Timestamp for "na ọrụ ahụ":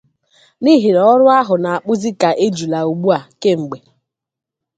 0.95-1.55